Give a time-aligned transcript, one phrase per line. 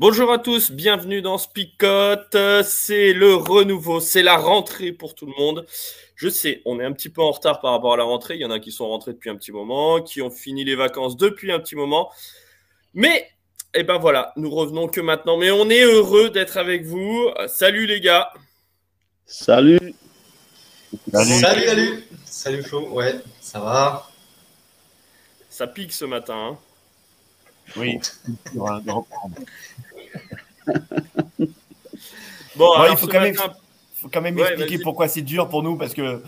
[0.00, 2.34] Bonjour à tous, bienvenue dans Spicote.
[2.64, 5.66] C'est le renouveau, c'est la rentrée pour tout le monde.
[6.16, 8.36] Je sais, on est un petit peu en retard par rapport à la rentrée.
[8.36, 10.74] Il y en a qui sont rentrés depuis un petit moment, qui ont fini les
[10.74, 12.10] vacances depuis un petit moment.
[12.94, 13.28] Mais,
[13.74, 15.36] eh ben voilà, nous revenons que maintenant.
[15.36, 17.28] Mais on est heureux d'être avec vous.
[17.46, 18.32] Salut les gars.
[19.26, 19.94] Salut.
[21.12, 22.04] Salut, salut.
[22.24, 22.88] Salut, Flo.
[22.88, 24.08] Ouais, ça va?
[25.50, 26.52] Ça pique ce matin.
[26.52, 26.58] Hein.
[27.76, 28.00] Oui,
[32.56, 33.34] bon, il faut quand, même,
[33.94, 36.22] faut quand même expliquer pourquoi c'est dur pour nous, parce que,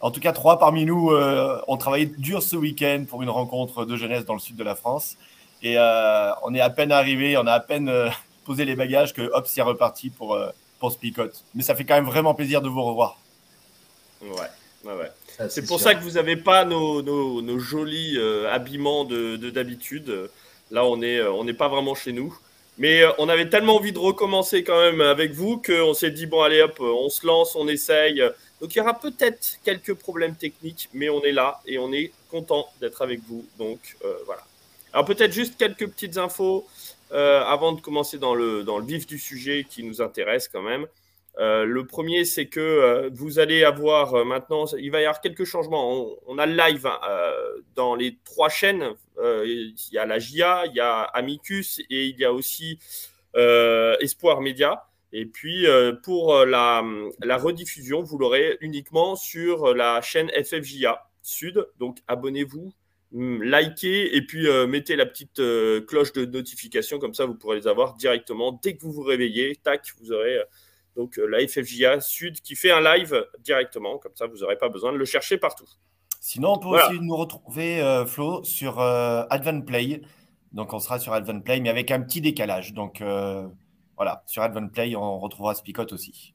[0.00, 3.84] en tout cas, trois parmi nous euh, ont travaillé dur ce week-end pour une rencontre
[3.84, 5.16] de jeunesse dans le sud de la France.
[5.62, 8.08] Et euh, on est à peine arrivé, on a à peine euh,
[8.44, 10.38] posé les bagages que hop, c'est reparti pour,
[10.78, 11.32] pour Spicot.
[11.54, 13.18] Mais ça fait quand même vraiment plaisir de vous revoir.
[14.22, 14.28] Ouais,
[14.84, 15.48] ouais, ouais.
[15.48, 18.18] C'est pour ça que vous n'avez pas nos, nos, nos jolis
[18.50, 20.30] habillements de d'habitude.
[20.70, 22.38] Là, on n'est on n'est pas vraiment chez nous.
[22.78, 26.26] Mais euh, on avait tellement envie de recommencer quand même avec vous qu'on s'est dit,
[26.26, 28.22] bon, allez hop, on se lance, on essaye.
[28.60, 32.12] Donc il y aura peut-être quelques problèmes techniques, mais on est là et on est
[32.30, 33.44] content d'être avec vous.
[33.58, 34.42] Donc euh, voilà.
[34.92, 36.66] Alors peut-être juste quelques petites infos
[37.12, 40.62] euh, avant de commencer dans le, dans le vif du sujet qui nous intéresse quand
[40.62, 40.86] même.
[41.38, 45.20] Euh, le premier, c'est que euh, vous allez avoir euh, maintenant, il va y avoir
[45.20, 46.16] quelques changements.
[46.26, 46.88] On, a le live
[47.74, 48.94] dans les trois chaînes.
[49.22, 52.78] il y a la GIA, il y a Amicus et il y a aussi
[53.34, 54.84] Espoir Média.
[55.12, 55.66] Et puis
[56.02, 56.82] pour la,
[57.36, 61.66] rediffusion, vous l'aurez uniquement sur la chaîne FFJA Sud.
[61.78, 62.72] Donc abonnez-vous,
[63.14, 65.40] hum, likez et puis mettez la petite
[65.86, 66.98] cloche de notification.
[66.98, 69.56] Comme ça, vous pourrez les avoir directement dès que vous vous réveillez.
[69.56, 70.38] Tac, vous aurez
[70.96, 74.68] donc euh, la FFJA Sud qui fait un live directement, comme ça vous n'aurez pas
[74.68, 75.66] besoin de le chercher partout.
[76.20, 80.00] Sinon, on peut aussi nous retrouver, euh, Flo, sur euh, Advent Play.
[80.52, 82.72] Donc on sera sur Advent Play, mais avec un petit décalage.
[82.72, 83.02] Donc
[83.96, 86.34] voilà, sur Advent Play, on retrouvera Spicot aussi.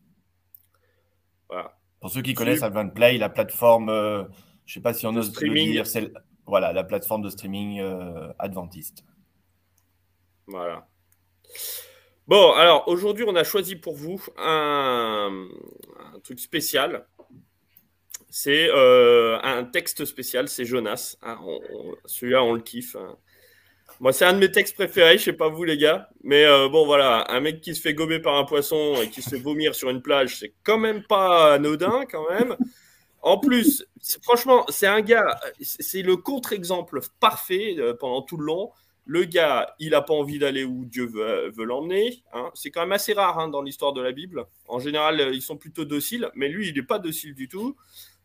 [1.49, 1.77] Voilà.
[1.99, 5.29] Pour ceux qui connaissent Advent Play, la plateforme, je ne sais pas si on ose
[5.29, 5.67] streaming.
[5.67, 6.11] le dire, c'est
[6.45, 7.81] voilà, la plateforme de streaming
[8.39, 9.03] adventiste.
[10.47, 10.87] Voilà.
[12.31, 15.49] Bon, alors aujourd'hui, on a choisi pour vous un,
[16.23, 17.05] truc spécial.
[18.29, 21.17] C'est euh, un texte spécial, c'est Jonas.
[21.21, 21.37] Ah,
[22.05, 22.95] celui-là, on le kiffe.
[22.95, 23.17] Hein.
[23.99, 26.69] Moi, c'est un de mes textes préférés, je sais pas vous les gars, mais euh,
[26.69, 29.37] bon voilà, un mec qui se fait gober par un poisson et qui se fait
[29.41, 32.55] vomir sur une plage, c'est quand même pas anodin quand même.
[33.21, 33.85] En plus,
[34.23, 38.71] franchement, c'est un gars, c'est le contre-exemple parfait euh, pendant tout le long.
[39.05, 42.23] Le gars, il n'a pas envie d'aller où Dieu veut, l'emmener.
[42.33, 42.51] Hein.
[42.53, 44.45] C'est quand même assez rare hein, dans l'histoire de la Bible.
[44.67, 47.75] En général, euh, ils sont plutôt dociles, mais lui, il n'est pas docile du tout.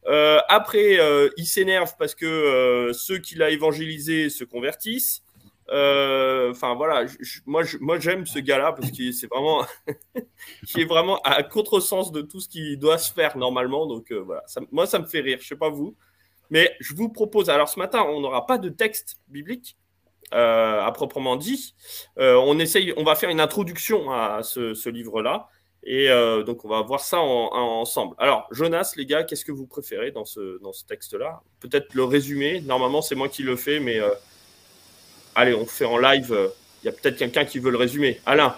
[0.06, 5.22] Euh, après, euh, il s'énerve parce que ceux qu'il a évangélisés se convertissent.
[5.68, 7.06] Enfin voilà,
[7.46, 7.64] moi,
[7.98, 9.08] j'aime ce gars-là parce qu'il
[10.76, 13.86] est vraiment à contresens de tout ce qui doit se faire normalement.
[13.86, 15.38] Donc voilà, moi ça me fait rire.
[15.40, 15.96] Je sais pas vous,
[16.50, 17.50] mais je vous propose.
[17.50, 19.76] Alors ce matin, on n'aura pas de texte biblique.
[20.34, 21.74] Euh, à proprement dit.
[22.18, 25.48] Euh, on essaye, on va faire une introduction à ce, livre-là.
[25.84, 28.16] Et euh, donc, on va voir ça ensemble.
[28.18, 31.42] Alors, Jonas, les gars, qu'est-ce que vous préférez dans ce, dans ce texte-là?
[31.60, 32.60] Peut-être le résumé.
[32.62, 34.00] Normalement, c'est moi qui le fais, mais
[35.36, 36.50] allez, on fait en live.
[36.82, 38.20] Il y a peut-être quelqu'un qui veut le résumer.
[38.26, 38.56] Alain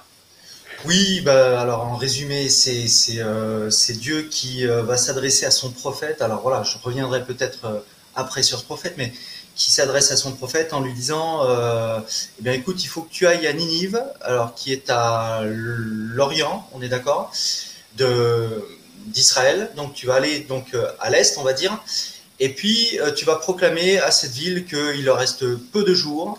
[0.85, 6.23] oui, bah, alors en résumé, c'est Dieu qui va s'adresser à son prophète.
[6.23, 7.83] Alors voilà, je reviendrai peut-être
[8.15, 9.13] après sur ce prophète, mais
[9.59, 11.99] qui s'adresse à son prophète en lui disant euh,
[12.47, 16.81] eh écoute, il faut que tu ailles à Ninive, alors qui est à l'Orient, on
[16.81, 17.33] est d'accord,
[19.07, 19.71] d'Israël.
[19.77, 21.77] Donc tu vas aller donc euh, à l'est, on va dire,
[22.39, 26.39] et puis euh, tu vas proclamer à cette ville qu'il leur reste peu de jours.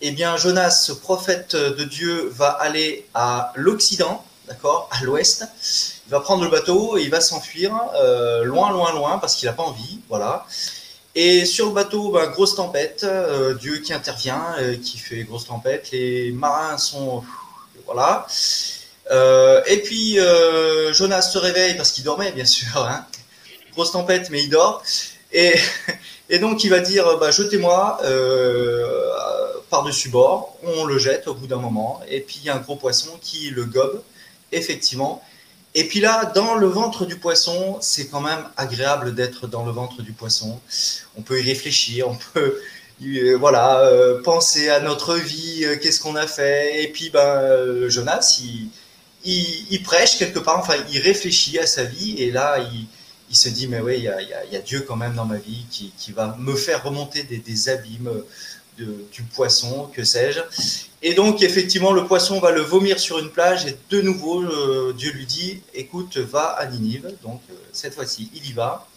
[0.00, 5.46] Eh bien Jonas, ce prophète de Dieu, va aller à l'Occident, d'accord, à l'ouest.
[6.08, 7.72] Il va prendre le bateau et il va s'enfuir
[8.42, 10.46] loin, loin, loin parce qu'il n'a pas envie, voilà.
[11.18, 15.46] Et sur le bateau, bah, grosse tempête, euh, Dieu qui intervient, euh, qui fait grosse
[15.46, 15.90] tempête.
[15.90, 17.24] Les marins sont
[17.86, 18.26] voilà.
[19.66, 20.18] et puis
[20.92, 22.76] Jonas se réveille parce qu'il dormait, bien sûr.
[22.76, 23.06] Hein.
[23.72, 24.82] Grosse tempête, mais il dort.
[25.32, 25.54] Et,
[26.28, 27.98] et donc il va dire bah, jetez-moi
[29.70, 30.58] par-dessus bord.
[30.64, 32.02] On le jette au bout d'un moment.
[32.10, 34.02] Et puis il y a un gros poisson qui le gobe,
[34.52, 35.22] effectivement.
[35.74, 39.72] Et puis là, dans le ventre du poisson, c'est quand même agréable d'être dans le
[39.72, 40.58] ventre du poisson.
[41.18, 42.60] On peut y réfléchir, on peut
[43.02, 46.82] euh, voilà, euh, penser à notre vie, euh, qu'est-ce qu'on a fait.
[46.82, 48.40] Et puis, ben, Jonas,
[49.24, 52.14] il, prêche quelque part, enfin, il réfléchit à sa vie.
[52.18, 52.58] Et là,
[53.30, 56.12] il, se dit, mais oui, il y a, Dieu quand même dans ma vie qui,
[56.12, 58.10] va me faire remonter des abîmes
[58.76, 60.40] du poisson, que sais-je.
[61.02, 64.92] Et donc, effectivement, le poisson va le vomir sur une plage et de nouveau, euh,
[64.92, 67.14] Dieu lui dit, écoute, va à Ninive.
[67.22, 68.88] Donc, euh, cette fois-ci, il y va.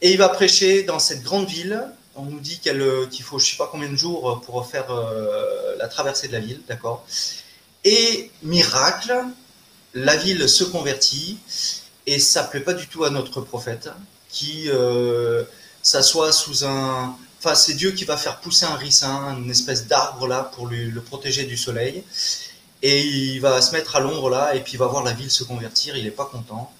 [0.00, 1.86] Et il va prêcher dans cette grande ville.
[2.14, 4.86] On nous dit euh, qu'il faut je ne sais pas combien de jours pour faire
[5.78, 7.04] la traversée de la ville, d'accord
[7.84, 9.12] Et miracle,
[9.94, 11.36] la ville se convertit
[12.06, 13.90] et ça ne plaît pas du tout à notre prophète
[14.28, 14.68] qui
[15.82, 20.28] s'assoit sous un, Enfin, c'est Dieu qui va faire pousser un ricin, une espèce d'arbre
[20.28, 22.04] là pour le protéger du soleil.
[22.82, 25.30] Et il va se mettre à l'ombre là, et puis il va voir la ville
[25.30, 25.96] se convertir.
[25.96, 26.70] Il n'est pas content.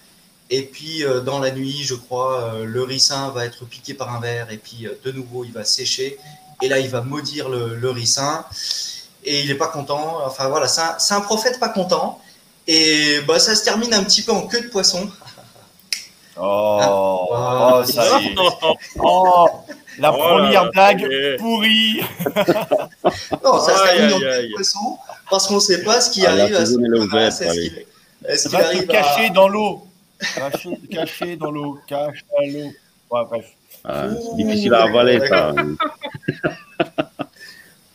[0.51, 4.15] Et puis euh, dans la nuit, je crois, euh, le ricin va être piqué par
[4.15, 6.19] un verre, et puis euh, de nouveau il va sécher.
[6.61, 8.45] Et là, il va maudire le, ricin.
[9.25, 10.21] Et il n'est pas content.
[10.25, 12.21] Enfin voilà, c'est un, prophète pas content.
[12.69, 15.11] Et bah, ça se termine un petit peu en queue de poisson.
[16.37, 18.21] Oh, oh, ça
[18.99, 19.47] oh,
[19.99, 22.01] la oh première blague pourrie.
[23.45, 24.99] non, ça se termine en de poisson
[25.31, 26.79] parce qu'on ne sait pas ce qui ah, arrive à ce
[28.27, 29.87] Est-ce qu'il arrive caché dans l'eau
[30.35, 32.73] caché, caché dans l'eau, caché dans l'eau.
[33.11, 33.47] Ouais, bref.
[33.85, 35.53] Ah, c'est difficile à avaler, ça.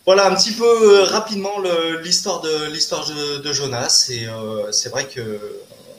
[0.06, 1.62] voilà un petit peu euh, rapidement
[2.04, 4.10] l'histoire de l'histoire de, Jonas.
[4.12, 5.40] Et euh, c'est vrai que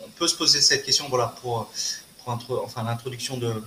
[0.07, 1.71] on peut se poser cette question, voilà, pour
[2.29, 3.63] enfin l'introduction de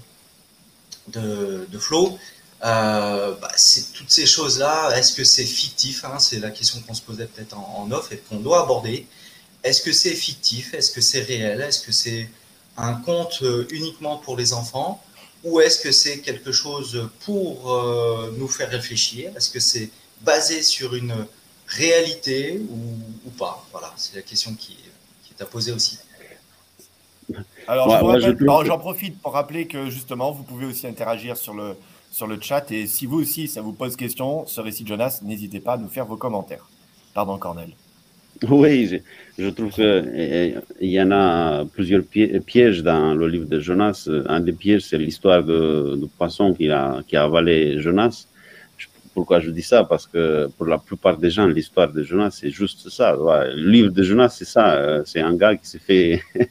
[1.08, 2.18] de, de Flo,
[2.63, 6.94] euh, bah, c'est toutes ces choses-là, est-ce que c'est fictif hein, C'est la question qu'on
[6.94, 9.08] se posait peut-être en, off et qu'on doit aborder.
[9.63, 10.74] Est-ce que c'est fictif?
[10.74, 11.62] Est-ce que c'est réel?
[11.62, 12.30] Est-ce que c'est
[12.78, 15.04] un conte euh, uniquement pour les enfants?
[15.44, 19.31] Ou est-ce que c'est quelque chose pour euh, nous faire réfléchir?
[19.36, 19.90] Est-ce que c'est
[20.22, 21.25] basé sur une
[21.68, 23.66] réalité ou, pas?
[23.72, 24.78] Voilà, c'est la question qui
[25.31, 25.98] est à poser aussi.
[27.68, 31.75] Alors, j'en profite pour rappeler que justement, vous pouvez aussi interagir sur le,
[32.12, 32.72] sur le chat.
[32.72, 35.78] Et si vous aussi, ça vous pose question, ce récit de Jonas, n'hésitez pas à
[35.78, 36.68] nous faire vos commentaires.
[37.13, 37.72] Pardon, Cornel.
[38.50, 39.01] Oui,
[39.38, 44.10] je, trouve qu'il y en a plusieurs pièges dans le livre de Jonas.
[44.27, 48.27] Un des pièges, c'est l'histoire du poisson qui a, qui a avalé Jonas.
[49.13, 49.84] Pourquoi je dis ça?
[49.84, 53.16] Parce que pour la plupart des gens, l'histoire de Jonas, c'est juste ça.
[53.16, 55.04] Le livre de Jonas, c'est ça.
[55.06, 56.22] C'est un gars qui s'est fait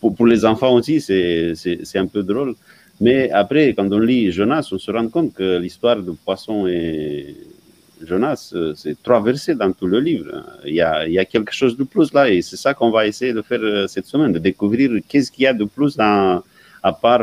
[0.00, 2.54] pour, les enfants aussi, c'est un peu drôle.
[3.00, 7.36] Mais après, quand on lit Jonas, on se rend compte que l'histoire du poisson et
[8.04, 10.42] Jonas, c'est trois versets dans tout le livre.
[10.64, 12.90] Il y a, il y a quelque chose de plus là, et c'est ça qu'on
[12.90, 15.96] va essayer de faire euh, cette semaine, de découvrir qu'est-ce qu'il y a de plus
[15.96, 16.42] dans,
[16.82, 17.22] à part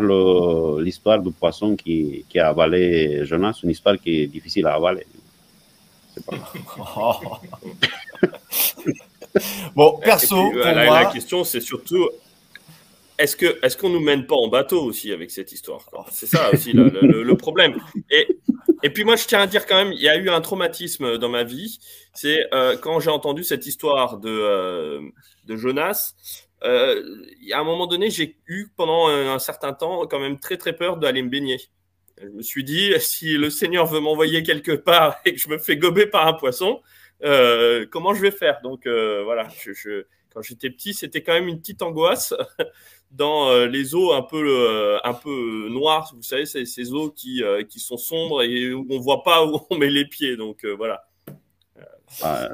[0.79, 5.05] l'histoire du poisson qui, qui, a avalé Jonas, une histoire qui est difficile à avaler.
[9.75, 11.03] bon, perso, pour la, moi...
[11.03, 12.07] la question, c'est surtout
[13.17, 16.49] est-ce que est-ce qu'on nous mène pas en bateau aussi avec cette histoire C'est ça
[16.53, 17.75] aussi le, problème.
[18.09, 18.27] Et,
[18.83, 21.17] et puis moi je tiens à dire quand même, il y a eu un traumatisme
[21.17, 21.79] dans ma vie.
[22.13, 25.01] C'est euh, quand j'ai entendu cette histoire de euh,
[25.45, 26.13] de Jonas.
[26.63, 27.03] Euh,
[27.53, 30.97] a un moment donné, j'ai eu pendant un, certain temps quand même très très peur
[30.97, 31.59] d'aller me baigner.
[32.19, 35.57] Je me suis dit si le Seigneur veut m'envoyer quelque part et que je me
[35.57, 36.81] fais gober par un poisson,
[37.91, 38.61] comment je vais faire?
[38.63, 42.33] Donc voilà, je, quand j'étais petit, c'était quand même une petite angoisse
[43.15, 47.09] dans euh, les eaux un peu euh, un peu noires, vous savez, c'est ces eaux
[47.09, 50.35] qui euh, qui sont sombres et où on voit pas où on met les pieds.
[50.35, 51.05] Donc voilà.
[52.21, 52.49] Ah,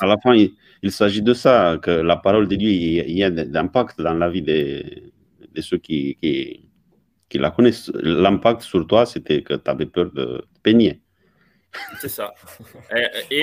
[0.00, 3.30] à, la fin, il, s'agit de ça, que la parole de Dieu, il y a
[3.30, 4.82] d'impact dans la vie de,
[5.52, 6.70] de ceux qui, qui,
[7.28, 7.90] qui la connaissent.
[7.94, 11.00] L'impact sur toi, c'était que tu avais peur de peigner.
[12.00, 12.34] C'est ça.
[13.30, 13.42] Et,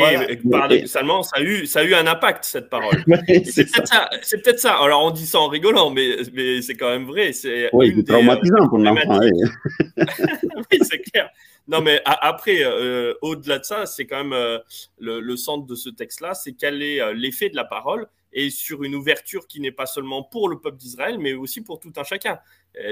[0.50, 3.04] paradoxalement, ça a, eu, ça a eu un impact, cette parole.
[3.46, 7.34] c'est peut-être ça, Alors, on dit ça en rigolant, mais, mais c'est quand même vrai.
[7.34, 9.20] C'est oui, c'est traumatisant pour l'enfant.
[9.98, 11.30] oui, c'est clair.
[11.68, 14.60] Non, mais après, euh, au-delà de ça, c'est quand même euh,
[15.00, 18.84] le, centre de ce texte-là, c'est quel est euh, l'effet de la parole et sur
[18.84, 22.04] une ouverture qui n'est pas seulement pour le peuple d'Israël, mais aussi pour tout un
[22.04, 22.40] chacun.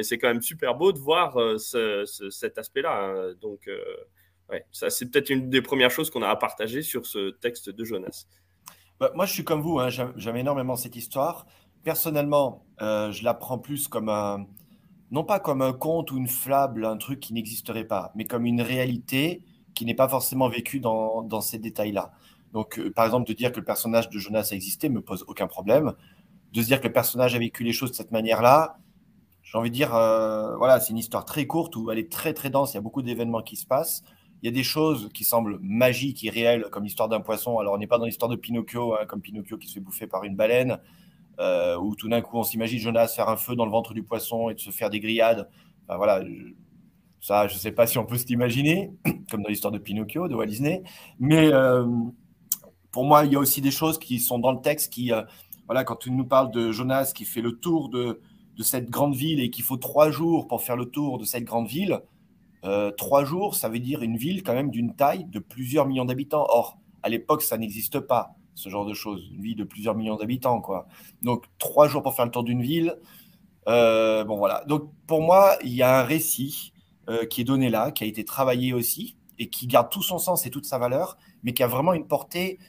[0.02, 3.06] C'est quand même super beau de voir cet aspect-là.
[3.06, 3.34] Hein.
[3.40, 3.70] Donc,
[4.72, 7.84] ça c'est peut-être une des premières choses qu'on a à partager sur ce texte de
[7.84, 8.26] Jonas.
[9.00, 11.46] Bah, moi, je suis comme vous, hein, j'aime énormément cette histoire.
[11.84, 14.46] Personnellement, euh, je la prends plus comme un,
[15.12, 18.46] non pas comme un conte ou une fable, un truc qui n'existerait pas, mais comme
[18.46, 22.12] une réalité qui n'est pas forcément vécue dans, dans ces détails-là.
[22.52, 25.24] Donc, euh, par exemple, de dire que le personnage de Jonas a existé me pose
[25.28, 25.94] aucun problème.
[26.52, 28.78] De se dire que le personnage a vécu les choses de cette manière-là,
[29.44, 32.34] j'ai envie de dire, euh, voilà, c'est une histoire très courte où elle est très
[32.34, 34.04] très dense, il y a beaucoup d'événements qui se passent.
[34.42, 37.60] Il y a des choses qui semblent magiques et réelles, comme l'histoire d'un poisson.
[37.60, 40.08] Alors, on n'est pas dans l'histoire de Pinocchio, hein, comme Pinocchio qui se fait bouffer
[40.08, 40.80] par une baleine,
[41.40, 44.04] euh, où tout d'un coup, on s'imagine Jonas faire un feu dans le ventre du
[44.04, 45.50] poisson et de se faire des grillades.
[45.88, 46.22] Voilà,
[47.22, 48.92] ça, je ne sais pas si on peut s'imaginer,
[49.32, 50.84] comme dans l'histoire de Pinocchio, de Walt Disney.
[51.20, 51.86] Mais euh,
[52.92, 55.24] pour moi, il y a aussi des choses qui sont dans le texte qui, euh,
[55.66, 58.22] voilà, quand tu nous parles de Jonas qui fait le tour de
[58.62, 61.68] cette grande ville et qu'il faut trois jours pour faire le tour de cette grande
[61.68, 62.02] ville,
[62.66, 66.06] euh, trois jours, ça veut dire une ville quand même d'une taille de plusieurs millions
[66.06, 66.46] d'habitants.
[66.50, 70.18] Or, à l'époque, ça n'existe pas, ce genre de choses, une ville de plusieurs millions
[70.18, 70.88] d'habitants, quoi.
[71.22, 72.98] Donc, trois jours pour faire le tour d'une ville.
[73.68, 74.64] Euh, bon, voilà.
[74.68, 76.74] Donc, pour moi, il y a un récit
[77.10, 80.18] euh, qui est donné là, qui a été travaillé aussi, et qui garde tout son
[80.18, 82.60] sens et toute sa valeur, mais qui a vraiment une portée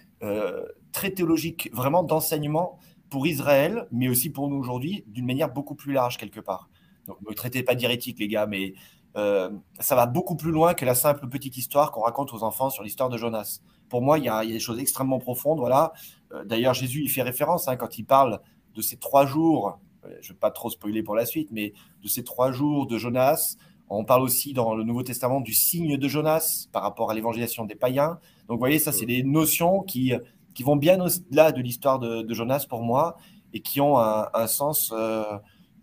[0.92, 2.78] très théologique, vraiment d'enseignement
[3.09, 6.68] pour Israël, mais aussi pour nous aujourd'hui, d'une manière beaucoup plus large, quelque part.
[7.06, 8.75] Donc, ne traitez pas d'hérétique, les gars, mais
[9.17, 9.50] euh,
[9.81, 12.83] ça va beaucoup plus loin que la simple petite histoire qu'on raconte aux enfants sur
[12.83, 13.61] l'histoire de Jonas.
[13.88, 15.59] Pour moi, il y, a, des choses extrêmement profondes.
[15.59, 15.93] Voilà.
[16.33, 18.40] Euh, d'ailleurs, Jésus, il fait référence hein, quand il parle
[18.75, 19.79] de ces trois jours.
[20.05, 22.87] Euh, je ne vais pas trop spoiler pour la suite, mais de ces trois jours
[22.87, 23.57] de Jonas.
[23.88, 27.64] On parle aussi dans le Nouveau Testament du signe de Jonas par rapport à l'évangélisation
[27.64, 28.21] des païens.
[28.47, 30.12] Donc, vous voyez, ça, c'est des notions qui,
[30.55, 33.17] qui vont bien au-delà de l'histoire de, Jonas pour moi
[33.52, 34.95] et qui ont un, sens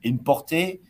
[0.03, 0.81] et une portée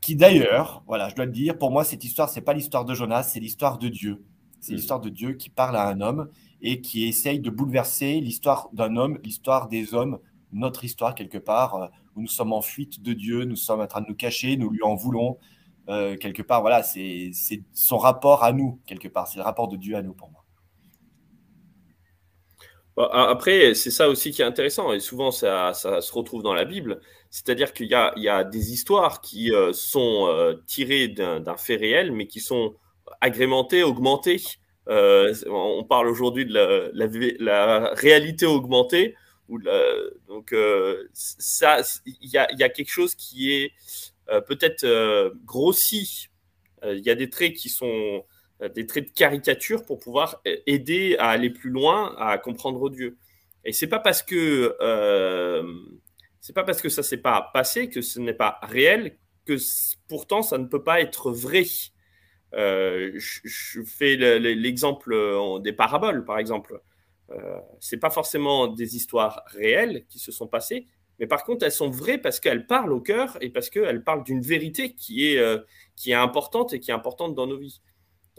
[0.00, 2.94] qui d'ailleurs, voilà, je dois le dire, pour moi, cette histoire, c'est pas l'histoire de
[2.94, 4.24] Jonas, c'est l'histoire de Dieu.
[4.60, 4.76] C'est mm.
[4.76, 6.28] l'histoire de Dieu qui parle à un homme
[6.62, 10.18] et qui essaye de bouleverser l'histoire d'un homme, l'histoire des hommes,
[10.52, 13.86] notre histoire quelque part, euh, où nous sommes en fuite de Dieu, nous sommes en
[13.86, 15.38] train de nous cacher, nous lui en voulons.
[15.88, 17.32] Euh, quelque part, voilà, c'est
[17.72, 19.28] son rapport à nous, quelque part.
[19.28, 20.39] C'est le rapport de Dieu à nous pour moi.
[22.96, 27.00] Après, c'est ça aussi qui est intéressant, et souvent ça, se retrouve dans la Bible,
[27.30, 32.26] c'est-à-dire qu'il y, a, des histoires qui euh, sont euh, tirées d'un fait réel, mais
[32.26, 32.74] qui sont
[33.20, 34.40] agrémentées, augmentées.
[34.88, 36.52] Euh, on parle aujourd'hui de
[37.38, 39.14] la, réalité augmentée,
[40.28, 40.54] donc
[41.12, 43.72] ça, il y a, quelque chose qui est
[44.46, 46.28] peut-être grossi.
[46.84, 48.24] Il y a des traits qui sont
[48.68, 53.16] des traits de caricature pour pouvoir euh, aider à aller plus loin, à comprendre Dieu.
[53.64, 55.74] Et c'est pas parce que euh,
[56.40, 59.56] c'est pas parce que ça s'est pas passé que ce n'est pas réel que
[60.08, 61.64] pourtant ça ne peut pas être vrai.
[62.52, 65.14] je, fais l'exemple
[65.62, 66.80] des paraboles, par exemple.
[67.30, 70.86] Euh, c'est pas forcément des histoires réelles qui se sont passées,
[71.18, 74.24] mais par contre elles sont vraies parce qu'elles parlent au cœur et parce qu'elles parlent
[74.24, 75.40] d'une vérité qui est,
[75.96, 77.80] qui est importante et qui est importante dans nos vies.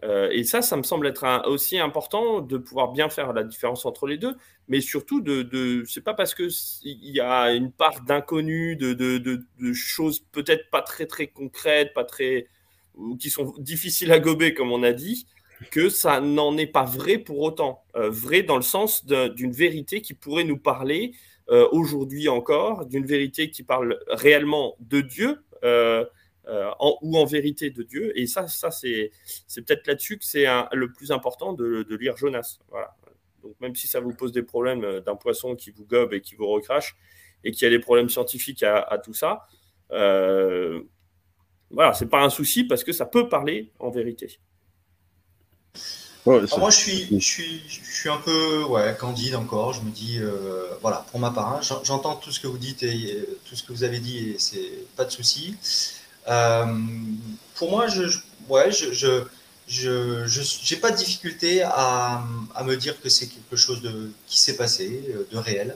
[0.03, 3.85] Euh, et ça, ça me semble être aussi important de pouvoir bien faire la différence
[3.85, 4.35] entre les deux,
[4.67, 6.47] mais surtout de, de c'est pas parce que
[6.83, 12.47] il y a une part d'inconnu, de, choses peut-être pas très très concrètes, pas très
[12.95, 15.27] ou qui sont difficiles à gober comme on a dit,
[15.69, 17.83] que ça n'en est pas vrai pour autant.
[17.95, 21.13] Euh, vrai dans le sens d'une vérité qui pourrait nous parler
[21.49, 25.43] euh, aujourd'hui encore, d'une vérité qui parle réellement de Dieu.
[26.47, 28.17] Euh, en, ou en vérité de Dieu.
[28.19, 29.11] Et ça, ça c'est,
[29.45, 32.57] c'est peut-être là-dessus que c'est le plus important de, lire Jonas.
[32.69, 32.95] Voilà.
[33.43, 36.21] Donc même si ça vous pose des problèmes euh, d'un poisson qui vous gobe et
[36.21, 36.95] qui vous recrache,
[37.43, 39.47] et qu'il y a des problèmes scientifiques à, tout ça,
[39.91, 40.81] euh,
[41.69, 44.39] voilà, c'est pas un souci parce que ça peut parler en vérité.
[46.25, 49.73] moi, je suis, je suis, je suis un peu ouais, candide encore.
[49.73, 52.83] Je me dis, euh, voilà, pour ma part, hein, j'entends tout ce que vous dites
[52.83, 55.55] et tout ce que vous avez dit, et c'est pas de souci.
[56.27, 56.65] Euh,
[57.55, 58.03] pour moi, je,
[58.49, 59.23] ouais, je,
[60.73, 62.23] n'ai pas de difficulté à,
[62.63, 63.81] me dire que c'est quelque chose
[64.27, 65.75] qui s'est passé, de réel.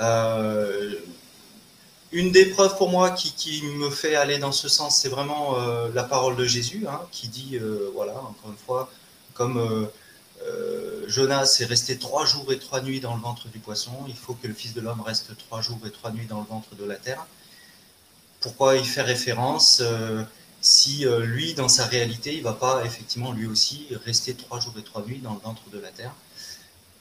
[0.00, 0.94] Euh,
[2.12, 5.88] une des preuves pour moi qui, me fait aller dans ce sens, c'est vraiment euh,
[5.92, 7.58] la parole de Jésus, hein, qui dit,
[7.94, 8.90] voilà, encore une fois,
[9.34, 9.88] comme
[11.08, 14.34] Jonas est resté trois jours et trois nuits dans le ventre du poisson, il faut
[14.34, 16.84] que le Fils de l'homme reste trois jours et trois nuits dans le ventre de
[16.84, 17.26] la terre
[18.46, 20.22] pourquoi il fait référence euh,
[20.60, 24.60] si euh, lui, dans sa réalité, il ne va pas effectivement lui aussi rester trois
[24.60, 26.12] jours et trois nuits dans le ventre de la terre,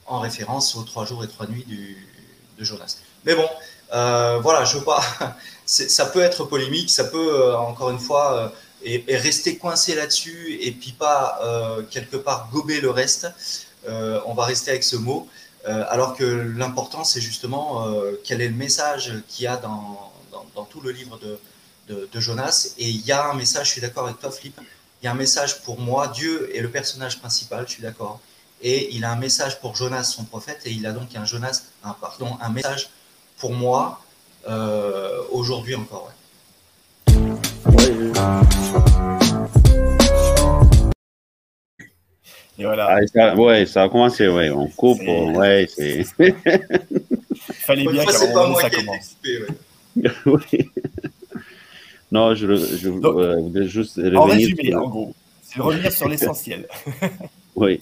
[0.08, 1.68] en référence aux trois jours et trois nuits
[2.58, 2.98] de Jonas.
[3.26, 3.48] Mais bon,
[3.94, 5.04] euh, voilà, je veux pas.
[5.68, 8.52] ça peut être polémique, ça peut encore une fois
[8.84, 11.40] et, rester coincé là-dessus et puis pas
[11.92, 13.28] quelque part gober le reste.
[13.88, 15.28] on va rester avec ce mot.
[15.66, 17.88] alors que l'important, c'est justement
[18.24, 20.15] quel est le message qu'il y a dans,
[20.56, 22.74] dans, tout le livre de, de, Jonas.
[22.78, 24.60] Et il y a un message, je suis d'accord avec toi, Flip,
[25.02, 28.20] il y a un message pour moi, Dieu est le personnage principal, je suis d'accord.
[28.62, 31.64] Et il a un message pour Jonas, son prophète, et il a donc un Jonas,
[31.84, 32.90] un, pardon, un message
[33.38, 34.02] pour moi
[35.32, 36.12] aujourd'hui encore.
[42.58, 42.98] Et voilà.
[42.98, 44.50] Ah, ça, ouais, ça a commencé, ouais.
[44.50, 46.04] On coupe, ouais, c'est.
[47.66, 49.18] Fallait bien qu'à un moment ça commence.
[50.26, 50.70] oui.
[52.12, 54.22] Non, je, je euh, voudrais juste revenir.
[54.22, 54.82] En résumé, sur...
[54.82, 56.68] en gros, c'est revenir sur l'essentiel.
[57.56, 57.82] oui.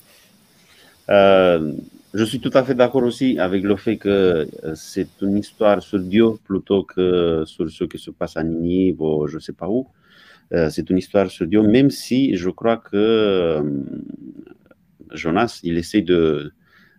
[1.10, 1.74] Euh,
[2.14, 5.82] je suis tout à fait d'accord aussi avec le fait que euh, c'est une histoire
[5.82, 9.54] sur Dieu plutôt que sur ce qui se passe à Ninive ou je ne sais
[9.54, 9.88] pas où.
[10.54, 13.64] Euh, c'est une histoire sur Dieu, même si je crois que
[15.12, 16.54] Jonas, il essaie de,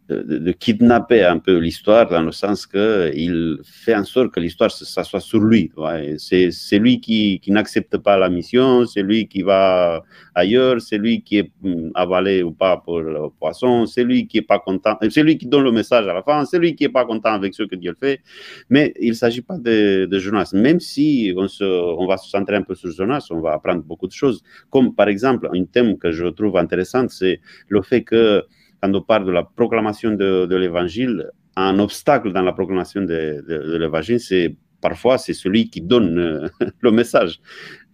[0.08, 5.02] de, kidnapper un peu l'histoire dans le sens qu'il fait en sorte que l'histoire ça
[5.02, 5.70] soit sur lui.
[6.18, 10.02] C'est lui qui, qui n'accepte pas la mission, c'est lui qui va
[10.34, 14.38] ailleurs, c'est lui qui est hum, avalé ou pas pour le poisson, c'est lui qui
[14.38, 16.84] est pas content, c'est lui qui donne le message à la fin, c'est lui qui
[16.84, 18.20] est pas content avec ce que Dieu fait.
[18.68, 20.50] Mais il ne s'agit pas de, de, Jonas.
[20.54, 23.82] Même si on, se, on va se centrer un peu sur Jonas, on va apprendre
[23.82, 24.42] beaucoup de choses.
[24.70, 28.44] Comme par exemple, un thème que je trouve intéressant, c'est le fait que
[28.84, 34.20] quand on parle de la proclamation de, l'évangile, un obstacle dans la proclamation de, l'évangile,
[34.20, 36.48] c'est parfois c'est celui qui donne euh,
[36.80, 37.40] le message.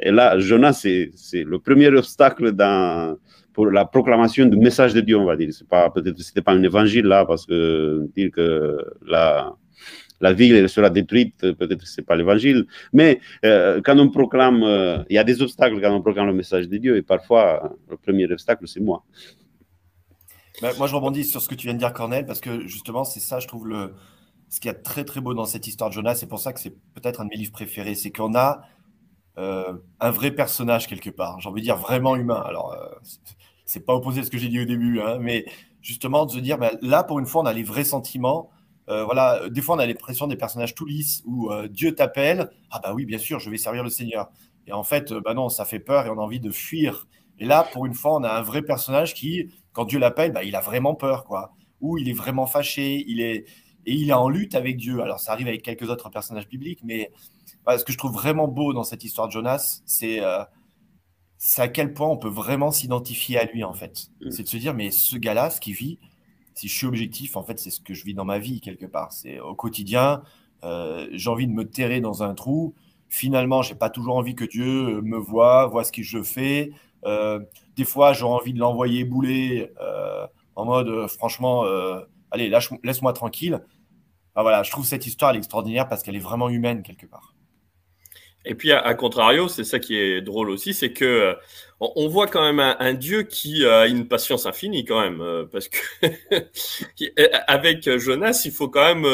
[0.00, 2.52] Et là, Jonas, c'est le premier obstacle
[3.52, 5.50] pour la proclamation du message de Dieu, on va dire.
[5.52, 9.54] C'est pas peut-être c'était pas un évangile là, parce que dire que la
[10.20, 12.66] la ville sera détruite, peut-être c'est pas l'évangile.
[12.92, 16.34] Mais euh, quand on proclame, euh, il y a des obstacles quand on proclame le
[16.34, 19.04] message de Dieu, et parfois le premier obstacle c'est moi.
[20.62, 23.04] Bah, moi, je rebondis sur ce que tu viens de dire, Cornel, parce que justement,
[23.04, 23.94] c'est ça, je trouve, le,
[24.50, 26.16] ce qui est très très beau dans cette histoire de Jonas.
[26.16, 27.94] C'est pour ça que c'est peut-être un de mes livres préférés.
[27.94, 28.62] C'est qu'on a
[29.38, 31.40] euh, un vrai personnage quelque part.
[31.40, 32.42] J'ai envie de dire vraiment humain.
[32.44, 32.88] Alors, euh,
[33.64, 35.46] c'est pas opposé à ce que j'ai dit au début, hein, mais
[35.80, 38.50] justement de se dire, bah, là, pour une fois, on a les vrais sentiments.
[38.88, 42.50] Euh, voilà, des fois, on a l'impression des personnages tout lisses où Dieu t'appelle.
[42.70, 44.30] Ah, bah oui, bien sûr, je vais servir le Seigneur.
[44.66, 47.06] Et en fait, bah non, ça fait peur et on a envie de fuir.
[47.38, 50.44] Et là, pour une fois, on a un vrai personnage qui, quand Dieu l'appelle, bah,
[50.44, 51.52] il a vraiment peur, quoi.
[51.80, 53.46] Ou il est vraiment fâché, il est
[53.86, 55.00] et il est en lutte avec Dieu.
[55.00, 57.10] Alors ça arrive avec quelques autres personnages bibliques, mais
[57.68, 60.44] ce que je trouve vraiment beau dans cette histoire de Jonas, euh,
[61.38, 64.08] c'est à quel point on peut vraiment s'identifier à lui en fait.
[64.20, 64.30] Mm.
[64.30, 65.98] C'est de se dire mais ce gars-là, ce qu'il vit,
[66.54, 68.86] si je suis objectif, en fait c'est ce que je vis dans ma vie quelque
[68.86, 69.12] part.
[69.12, 70.22] C'est au quotidien,
[70.64, 72.74] euh, j'ai envie de me terrer dans un trou.
[73.08, 76.70] Finalement, j'ai pas toujours envie que Dieu me voit, voit ce que je fais.
[77.04, 77.40] Euh,
[77.76, 81.64] des fois, j'ai envie de l'envoyer bouler euh, en mode, euh, franchement,
[82.30, 83.60] allez, laisse-moi tranquille.
[84.34, 87.34] voilà, je trouve cette histoire extraordinaire parce qu'elle est vraiment humaine quelque part.
[88.46, 91.36] Et puis, à, contrario, c'est ça qui est drôle aussi, c'est que
[91.78, 95.78] on, voit quand même un, Dieu qui a une patience infinie quand même, parce que
[97.46, 99.04] avec Jonas, il faut quand même,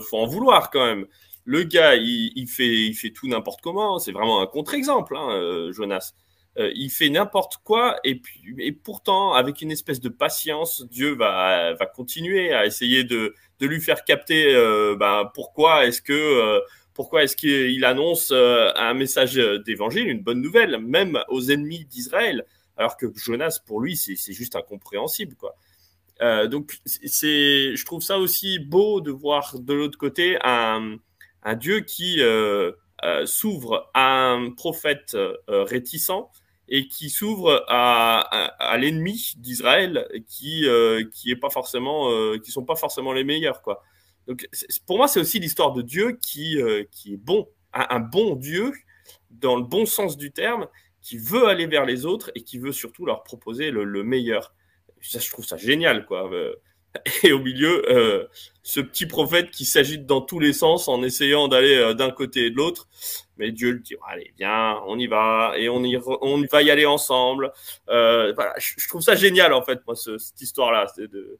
[0.00, 1.06] faut en vouloir quand même.
[1.44, 3.98] Le gars, il, fait, il fait tout n'importe comment.
[3.98, 6.14] C'est vraiment un contre-exemple, hein, Jonas.
[6.60, 11.14] Euh, il fait n'importe quoi et, puis, et pourtant, avec une espèce de patience, Dieu
[11.14, 16.12] va, va continuer à essayer de, de lui faire capter euh, ben, pourquoi est-ce que
[16.12, 16.60] euh,
[16.92, 22.44] pourquoi est-ce qu'il annonce un message d'évangile, une bonne nouvelle, même aux ennemis d'Israël,
[22.76, 25.54] alors que Jonas, pour lui, c'est juste incompréhensible, quoi.
[26.48, 30.96] donc, c'est, je trouve ça aussi beau de voir de l'autre côté un,
[31.42, 32.20] un Dieu qui
[33.24, 35.16] s'ouvre à un prophète
[35.48, 36.28] réticent
[36.70, 42.64] et qui s'ouvre à, l'ennemi d'Israël qui euh, qui est pas forcément euh, qui sont
[42.64, 43.82] pas forcément les meilleurs quoi.
[44.28, 44.48] Donc
[44.86, 48.72] pour moi c'est aussi l'histoire de Dieu qui euh, qui est bon, un, bon Dieu
[49.30, 50.68] dans le bon sens du terme,
[51.02, 54.54] qui veut aller vers les autres et qui veut surtout leur proposer le, le meilleur.
[55.00, 56.30] Ça je trouve ça génial quoi.
[57.22, 58.26] Et au milieu, euh,
[58.62, 62.46] ce petit prophète qui s'agite dans tous les sens en essayant d'aller euh, d'un côté
[62.46, 62.88] et de l'autre.
[63.36, 66.86] Mais Dieu le dit, allez, viens, on y va, et on, y va y aller
[66.86, 67.52] ensemble.
[67.88, 70.86] Euh, je, trouve ça génial, en fait, cette histoire-là.
[70.98, 71.38] De,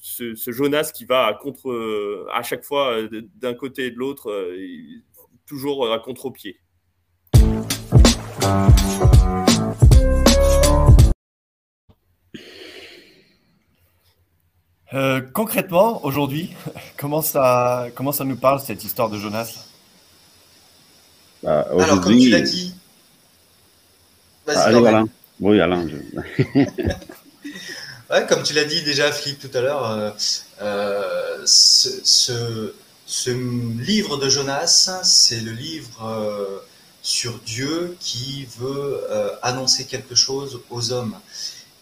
[0.00, 2.96] ce, ce, Jonas qui va contre, à chaque fois
[3.34, 4.54] d'un côté et de l'autre,
[5.46, 6.60] toujours à contre-pied.
[14.94, 16.54] Euh, concrètement, aujourd'hui,
[16.96, 19.52] comment ça, comment ça nous parle cette histoire de Jonas
[21.42, 22.74] bah, Alors, comme tu l'as dit.
[24.46, 25.08] Allez, Alain.
[25.40, 25.84] Oui, Alain.
[26.54, 30.14] ouais, comme tu l'as dit déjà, Philippe, tout à l'heure,
[30.62, 32.72] euh, ce,
[33.06, 36.62] ce, livre de Jonas, c'est le livre
[37.02, 39.00] sur Dieu qui veut
[39.42, 41.16] annoncer quelque chose aux hommes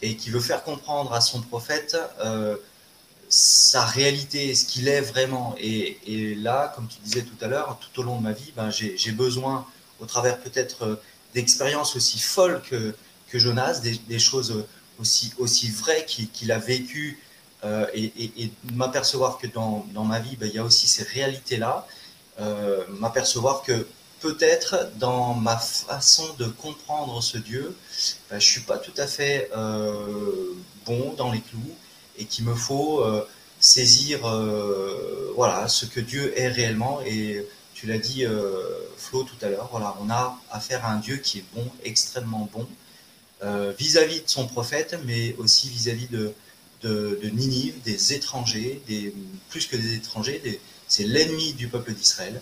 [0.00, 1.96] et qui veut faire comprendre à son prophète
[3.32, 5.54] sa réalité, ce qu'il est vraiment.
[5.58, 8.68] Et, là, comme tu disais tout à l'heure, tout au long de ma vie, ben,
[8.70, 9.66] j'ai besoin,
[10.00, 10.96] au travers peut-être euh,
[11.32, 12.94] d'expériences aussi folles que,
[13.32, 14.66] Jonas, des, choses
[15.00, 17.18] aussi, aussi vraies qu'il a vécues,
[17.64, 21.86] euh, et, m'apercevoir que dans, dans, ma vie, ben, il y a aussi ces réalités-là,
[22.38, 23.86] euh, m'apercevoir que
[24.20, 27.74] peut-être dans ma façon de comprendre ce Dieu,
[28.28, 29.50] ben, je suis pas tout à fait
[30.84, 31.74] bon dans les clous
[32.18, 33.26] et qu'il me faut euh,
[33.60, 37.00] saisir euh, voilà, ce que Dieu est réellement.
[37.06, 38.62] Et tu l'as dit, euh,
[38.96, 42.48] Flo, tout à l'heure, voilà, on a affaire à un Dieu qui est bon, extrêmement
[42.52, 42.66] bon,
[43.76, 46.32] vis-à-vis de son prophète, mais aussi vis-à-vis de,
[46.82, 49.12] de, Ninive, des étrangers, des,
[49.48, 52.40] plus que des étrangers, c'est l'ennemi du peuple d'Israël.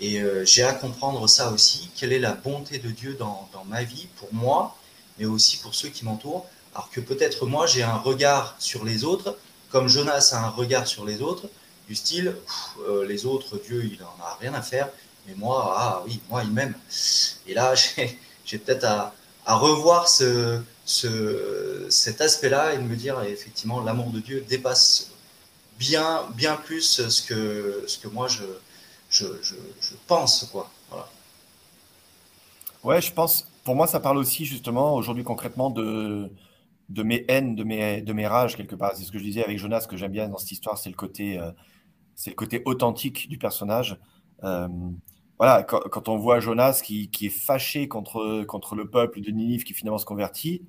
[0.00, 3.82] Et j'ai à comprendre ça aussi, quelle est la bonté de Dieu dans, dans, ma
[3.82, 4.74] vie, pour moi,
[5.18, 6.46] mais aussi pour ceux qui m'entourent,
[6.78, 9.36] alors que peut-être moi, j'ai un regard sur les autres,
[9.68, 11.48] comme Jonas a un regard sur les autres,
[11.88, 12.36] du style,
[12.88, 14.88] euh, les autres, Dieu, il n'en a rien à faire,
[15.26, 16.74] mais moi, ah oui, moi, il m'aime.
[17.48, 17.74] Et là,
[18.44, 19.12] j'ai peut-être à,
[19.56, 20.60] revoir ce,
[21.88, 25.10] cet aspect-là et de me dire, effectivement, l'amour de Dieu dépasse
[25.80, 28.44] bien, bien plus ce que, ce que moi, je,
[29.10, 29.24] je,
[30.06, 30.46] pense.
[30.52, 30.70] Quoi.
[32.84, 36.30] Ouais, je pense, pour moi, ça parle aussi justement aujourd'hui concrètement de,
[36.88, 38.96] de mes haines, de mes, de mes rages quelque part.
[38.96, 40.96] C'est ce que je disais avec Jonas, que j'aime bien dans cette histoire, c'est le
[40.96, 41.52] côté, euh,
[42.14, 43.98] c'est le côté authentique du personnage.
[44.44, 44.68] Euh,
[45.38, 49.62] voilà, quand, on voit Jonas qui, qui, est fâché contre, contre le peuple de Ninive
[49.62, 50.66] qui finalement se convertit,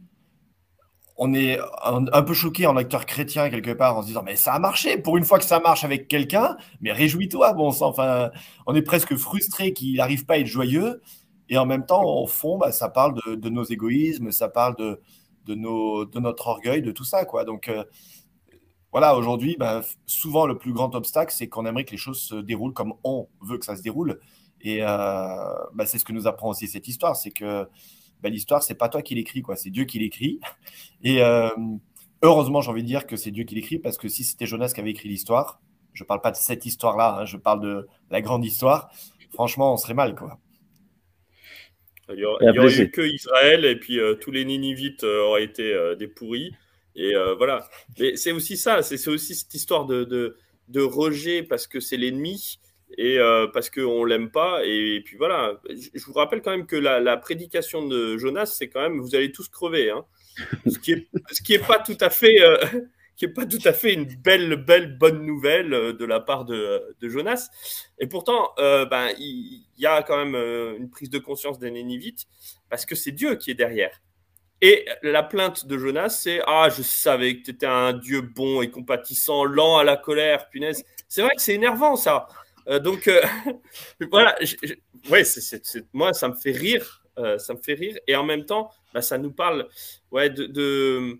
[1.21, 4.53] on est un, peu choqué en acteur chrétien quelque part en se disant mais ça
[4.53, 8.31] a marché pour une fois que ça marche avec quelqu'un mais réjouis-toi bon enfin
[8.65, 11.01] on est presque frustré qu'il n'arrive pas à être joyeux
[11.49, 14.77] et en même temps au fond bah, ça parle de, de, nos égoïsmes ça parle
[14.77, 15.01] de,
[15.45, 17.25] de, nos, de notre orgueil, de tout ça.
[17.25, 17.45] Quoi.
[17.45, 17.83] Donc euh,
[18.91, 22.35] voilà, aujourd'hui, ben, souvent le plus grand obstacle, c'est qu'on aimerait que les choses se
[22.35, 24.19] déroulent comme on veut que ça se déroule.
[24.61, 27.67] Et euh, ben, c'est ce que nous apprend aussi cette histoire, c'est que
[28.21, 30.39] ben, l'histoire, c'est pas toi qui l'écris, quoi, c'est Dieu qui l'écrit.
[31.03, 31.49] Et euh,
[32.21, 34.71] heureusement, j'ai envie de dire que c'est Dieu qui l'écrit, parce que si c'était Jonas
[34.73, 35.61] qui avait écrit l'histoire,
[35.93, 38.89] je parle pas de cette histoire-là, hein, je parle de la grande histoire,
[39.33, 40.39] franchement, on serait mal, quoi.
[42.11, 45.73] Il n'y aurait, eu que Israël et puis euh, tous les Ninivites euh, auraient été
[45.73, 46.53] euh, des pourris.
[46.95, 47.69] Et voilà.
[47.97, 50.03] Mais c'est aussi ça, c'est aussi cette histoire de,
[50.67, 52.59] de, rejet parce que c'est l'ennemi
[52.97, 53.19] et
[53.53, 54.65] parce qu'on ne l'aime pas.
[54.65, 55.61] Et, puis voilà.
[55.69, 59.31] Je, vous rappelle quand même que la, prédication de Jonas, c'est quand même vous allez
[59.31, 59.91] tous crever.
[59.91, 60.03] Hein.
[60.67, 62.35] Ce qui n'est pas tout à fait
[63.19, 66.45] qui n'est pas tout à fait une belle, belle, bonne nouvelle euh, de la part
[66.45, 67.49] de, Jonas.
[67.99, 71.69] Et pourtant, euh, ben, il, y a quand même euh, une prise de conscience des
[71.69, 72.27] Nénivites
[72.69, 74.01] parce que c'est Dieu qui est derrière.
[74.61, 78.61] Et la plainte de Jonas, c'est Ah, je savais que tu étais un Dieu bon
[78.61, 80.83] et compatissant, lent à la colère, punaise.
[81.09, 82.27] C'est vrai que c'est énervant, ça.
[82.81, 83.09] donc,
[84.11, 84.37] voilà.
[85.09, 85.23] ouais,
[85.93, 87.03] moi, ça me fait rire.
[87.37, 87.97] ça me fait rire.
[88.05, 89.67] Et en même temps, ben, ça nous parle
[90.11, 91.19] ouais, de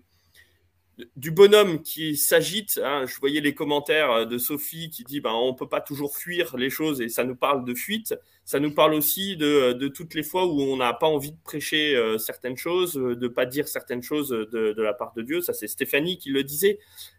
[1.16, 2.80] du bonhomme qui s'agite.
[2.82, 3.04] Hein.
[3.06, 6.56] je voyais les commentaires de Sophie qui dit ben, on ne peut pas toujours fuir
[6.56, 8.14] les choses et ça nous parle de fuite.
[8.44, 11.94] Ça nous parle aussi de, toutes les fois où on n'a pas envie de prêcher
[11.94, 15.40] euh, certaines choses, de ne pas dire certaines choses de, la part de Dieu.
[15.40, 16.78] Ça, c'est Stéphanie qui le disait.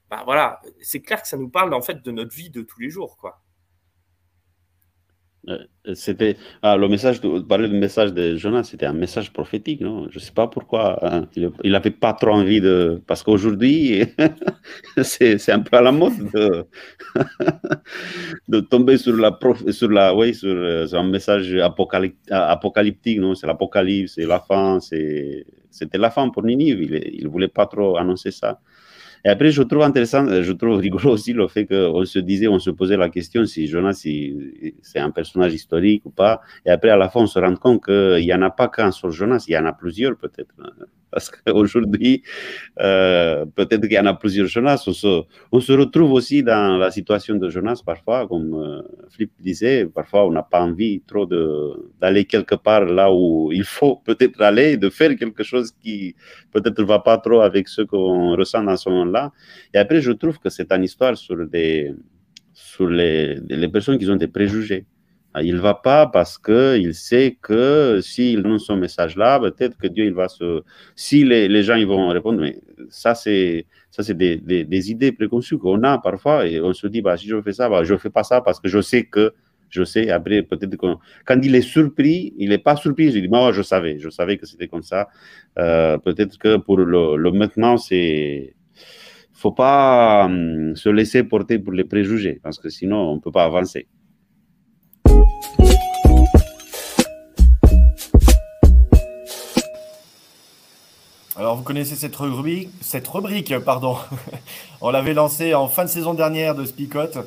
[0.09, 2.79] Ben, voilà, c'est clair que ça nous parle en fait de notre vie de tous
[2.79, 3.17] les jours.
[3.17, 3.41] quoi.
[5.49, 5.58] Euh,
[5.95, 7.30] c'était ah, le message, du
[7.69, 10.08] message de Jonas, c'était un message prophétique, non?
[10.12, 10.99] Je ne sais pas pourquoi.
[11.04, 11.27] Hein.
[11.36, 13.01] il n'avait pas trop envie de.
[13.08, 14.04] Parce qu'aujourd'hui,
[15.01, 16.13] c'est un peu à la mode
[18.47, 19.38] de, tomber sur la,
[19.71, 23.34] sur la, oui, sur, euh, un message apocalyptique, non?
[23.34, 26.82] C'est l'apocalypse, c'est la fin, c'était la fin pour Ninive.
[26.82, 28.60] Il ne voulait pas trop annoncer ça.
[29.23, 32.47] Et après, je trouve intéressant, euh, je trouve rigolo aussi le fait qu'on se disait,
[32.47, 34.03] on se posait la question si Jonas,
[34.81, 36.41] c'est un personnage historique ou pas.
[36.65, 38.91] Et après, à la fin, on se rend compte qu'il n'y en a pas qu'un
[38.91, 40.53] sur Jonas, il y en a plusieurs peut-être.
[41.12, 42.24] Parce qu'aujourd'hui,
[42.80, 44.84] euh, peut-être qu'il y en a plusieurs Jonas.
[44.88, 50.26] On se, retrouve aussi dans la situation de Jonas parfois, comme euh, Flip disait, parfois
[50.26, 51.26] on n'a pas envie trop
[52.00, 56.15] d'aller quelque part là où il faut peut-être aller, de faire quelque chose qui
[56.52, 59.32] peut-être ne va pas trop avec ce qu'on ressent dans ce moment-là.
[59.74, 61.93] Et après, je trouve que c'est une histoire sur les,
[62.80, 64.86] les personnes qui ont des préjugés
[65.39, 70.05] Il ne va pas parce qu'il sait que s'il donne ce message-là, peut-être que Dieu
[70.05, 70.61] il va se.
[70.95, 75.13] Si les, les, gens ils vont répondre, mais ça c'est ça c'est des, des, idées
[75.13, 77.95] préconçues qu'on a parfois et on se dit bah si je fais ça, bah, je
[77.95, 79.33] fais pas ça parce que je sais que
[79.69, 80.09] je sais.
[80.09, 83.05] Après peut-être quand, quand il est surpris, il n'est pas surpris.
[83.05, 85.07] Il dit moi je savais, je savais que c'était comme ça.
[85.59, 88.53] Euh, peut-être que pour le, le maintenant c'est
[89.33, 93.31] faut pas hum, se laisser porter pour les préjugés parce que sinon on ne peut
[93.31, 93.87] pas avancer.
[101.36, 103.97] Alors vous connaissez cette rubrique, cette rubrique pardon.
[104.82, 107.17] on l'avait lancée en fin de saison dernière de Spicote.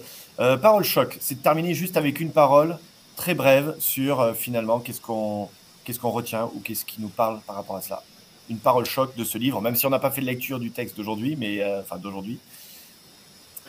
[0.40, 2.78] Euh, parole choc, c'est de terminer juste avec une parole
[3.16, 5.48] très brève sur euh, finalement qu'est-ce qu'on
[5.84, 8.02] qu'est-ce qu'on retient ou qu'est-ce qui nous parle par rapport à cela
[8.50, 10.70] une parole choc de ce livre, même si on n'a pas fait de lecture du
[10.70, 12.38] texte d'aujourd'hui, mais euh, enfin d'aujourd'hui.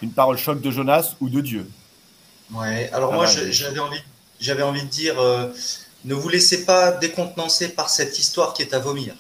[0.02, 1.70] Une parole choc de Jonas ou de Dieu.
[2.52, 4.00] Ouais, alors moi j'avais envie,
[4.46, 5.48] j'avais envie de dire, euh,
[6.06, 9.16] ne vous laissez pas décontenancer par cette histoire qui est à vomir.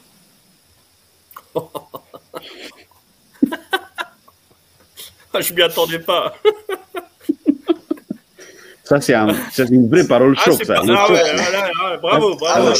[5.39, 6.35] Je m'y attendais pas.
[8.83, 9.27] ça, c'est un,
[9.69, 10.63] une vraie parole ah, choc.
[10.63, 10.75] ça.
[10.77, 12.69] Ah, ouais, bravo, bravo.
[12.69, 12.73] Ah,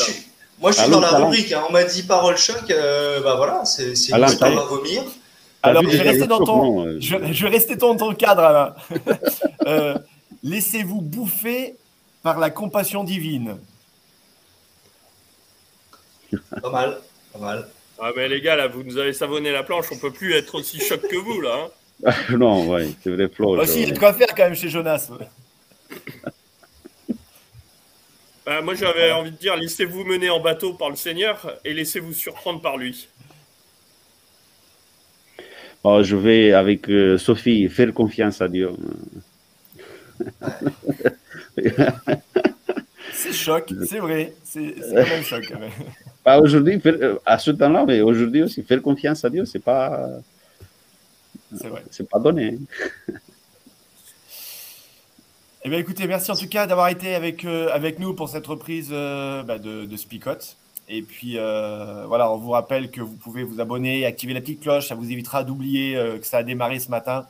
[0.60, 1.51] moi, je suis dans la rubrique.
[1.51, 1.63] Hein.
[1.67, 2.63] On m'a dit parole choc.
[2.69, 5.03] Euh, bah voilà, c'est une histoire à vomir.
[5.63, 8.75] Alors, je vais, rester dans ton, euh, je, je vais rester dans ton cadre, Alain.
[9.65, 9.97] euh,
[10.43, 11.75] Laissez-vous bouffer
[12.25, 13.59] par la compassion divine.
[16.59, 16.97] Pas mal,
[17.31, 17.67] pas mal.
[17.99, 19.91] Ah, mais les gars, là, vous nous avez savonné la planche.
[19.91, 21.69] On peut plus être aussi choc que vous, là.
[22.03, 22.11] Hein.
[22.35, 23.61] non, ouais, c'est vrai, Flo.
[23.61, 25.11] Aussi, il y a de quoi faire quand même chez Jonas.
[28.43, 32.13] Bah, moi, j'avais envie de dire, laissez-vous mener en bateau par le Seigneur et laissez-vous
[32.13, 33.07] surprendre par lui.
[35.83, 38.69] Oh, je vais, avec euh, Sophie, faire confiance à Dieu.
[43.13, 44.33] c'est choc, c'est vrai.
[44.43, 45.53] C'est quand même choc.
[46.23, 50.09] Pas aujourd'hui, euh, à ce temps-là, mais aujourd'hui aussi, faire confiance à Dieu, c'est pas.
[51.91, 52.57] C'est pas donné.
[55.67, 58.45] Eh bien, écoutez, merci en tout cas d'avoir été avec, euh, avec nous pour cette
[58.45, 60.57] reprise euh, bah, de, de Spicot.
[60.87, 64.61] Et puis, euh, voilà, on vous rappelle que vous pouvez vous abonner, activer la petite
[64.61, 64.89] cloche.
[64.89, 67.25] Ça vous évitera d'oublier que ça a démarré ce matin.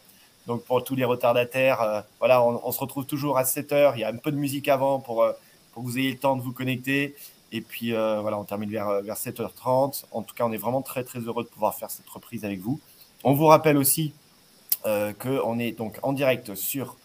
[0.48, 4.04] Donc, pour tous les retardataires, voilà, on, se retrouve toujours à 7 h Il y
[4.04, 5.26] a un peu de musique avant pour,
[5.74, 7.16] pour que vous ayez le temps de vous connecter.
[7.52, 10.06] Et puis, voilà, on termine vers, vers 7h30.
[10.12, 12.60] En tout cas, on est vraiment très, très heureux de pouvoir faire cette reprise avec
[12.60, 12.80] vous.
[13.24, 14.14] On vous rappelle aussi
[14.84, 16.96] qu'on est donc en direct sur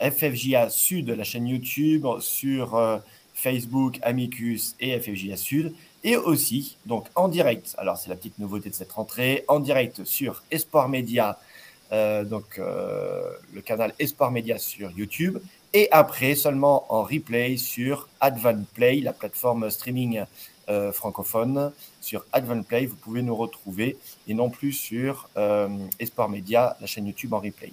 [0.00, 2.98] FFJA Sud, la chaîne YouTube, sur euh,
[3.34, 7.74] Facebook, Amicus et FFJA Sud, et aussi donc en direct.
[7.78, 11.38] Alors c'est la petite nouveauté de cette rentrée, en direct sur Espoir Média,
[11.92, 15.38] euh, donc euh, le canal Espoir Média sur YouTube,
[15.72, 20.24] et après seulement en replay sur Advanplay, la plateforme streaming
[20.92, 21.70] francophone.
[22.00, 23.96] Sur Advanplay, vous pouvez nous retrouver
[24.26, 25.28] et non plus sur
[26.00, 27.72] Espoir Média, la chaîne YouTube en replay.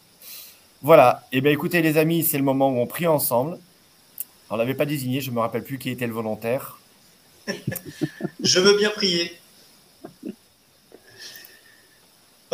[0.83, 1.23] Voilà.
[1.31, 3.57] Eh bien, écoutez, les amis, c'est le moment où on prie ensemble.
[4.49, 6.77] On l'avait pas désigné, je me rappelle plus qui était le volontaire.
[8.43, 9.31] je veux bien prier.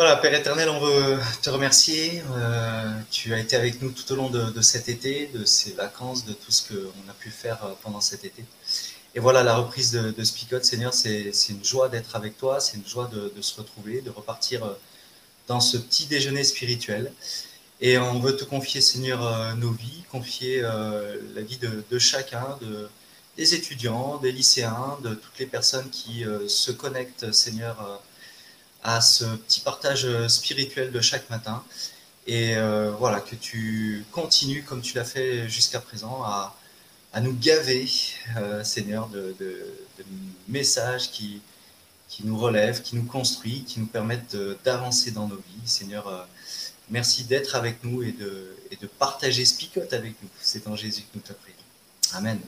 [0.00, 2.22] Voilà, Père éternel, on veut te remercier.
[2.34, 6.24] Euh, tu as été avec nous tout au long de, cet été, de ces vacances,
[6.24, 8.42] de tout ce qu'on a pu faire euh, pendant cet été.
[9.14, 10.24] Et voilà, la reprise de, de
[10.62, 14.64] Seigneur, c'est une joie d'être avec toi, c'est une joie de, se retrouver, de repartir
[14.64, 14.72] euh,
[15.48, 17.12] dans ce petit déjeuner spirituel.
[17.82, 22.88] Et on veut te confier, Seigneur, nos vies, confier la vie de, chacun, de,
[23.36, 28.00] des étudiants, des lycéens, de toutes les personnes qui se connectent, Seigneur,
[28.82, 31.62] à ce petit partage spirituel de chaque matin.
[32.26, 32.54] Et
[32.98, 36.56] voilà, que tu continues, comme tu l'as fait jusqu'à présent, à,
[37.12, 37.88] à, nous gaver,
[38.62, 39.34] Seigneur, de,
[40.48, 41.40] messages qui,
[42.08, 45.66] qui nous relèvent, qui nous construisent, qui nous permettent d'avancer dans nos vies.
[45.68, 46.26] Seigneur,
[46.90, 50.28] Merci d'être avec nous et de, et de partager Spicote avec nous.
[50.40, 51.56] C'est en Jésus que nous te prions.
[52.12, 52.40] Amen.